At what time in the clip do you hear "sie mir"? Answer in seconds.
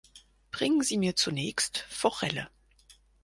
0.81-1.15